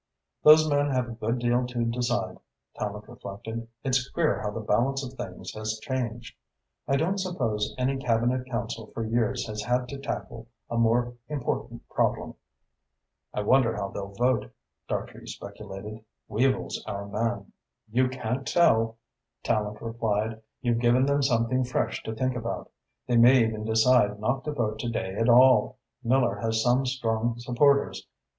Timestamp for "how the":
4.41-4.59